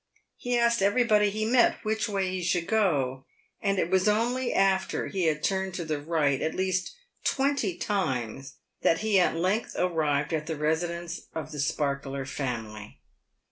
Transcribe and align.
He 0.35 0.57
asked 0.57 0.81
everybody 0.81 1.29
he 1.29 1.45
met 1.45 1.75
which 1.85 2.09
way 2.09 2.31
he 2.31 2.41
should 2.41 2.65
go, 2.65 3.25
and 3.61 3.77
it 3.77 3.91
was 3.91 4.07
only 4.07 4.51
after 4.51 5.05
he 5.09 5.25
had 5.25 5.43
turned 5.43 5.75
to 5.75 5.85
the 5.85 6.01
right 6.01 6.41
at 6.41 6.55
least 6.55 6.95
twenty 7.23 7.77
times 7.77 8.53
that 8.81 9.01
he 9.01 9.19
at 9.19 9.35
length 9.35 9.75
arrived 9.77 10.33
at 10.33 10.47
the 10.47 10.55
residence 10.55 11.27
of 11.35 11.51
the 11.51 11.59
Sparkler 11.59 12.25
family. 12.25 12.97